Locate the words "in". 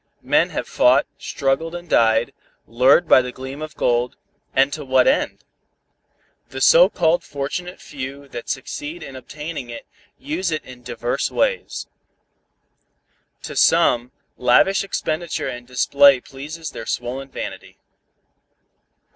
9.03-9.15, 10.65-10.81